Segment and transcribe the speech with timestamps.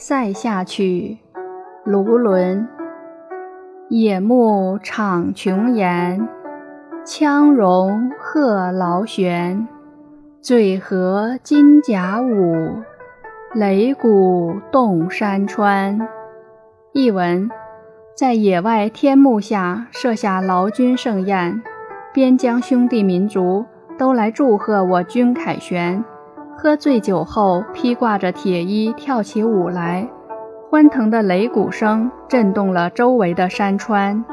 [0.00, 1.18] 塞下曲，
[1.82, 2.68] 卢纶。
[3.88, 6.28] 野牧场琼岩，
[7.04, 9.66] 羌戎贺劳旋。
[10.40, 12.76] 醉和金甲舞，
[13.56, 16.06] 擂鼓动山川。
[16.92, 17.50] 译文：
[18.16, 21.60] 在野外天幕下设下劳军盛宴，
[22.14, 23.66] 边疆兄弟民族
[23.98, 26.04] 都来祝贺我军凯旋。
[26.60, 30.10] 喝醉酒后，披挂着铁衣跳起舞来，
[30.68, 34.24] 欢腾的擂鼓声震动了周围的山川。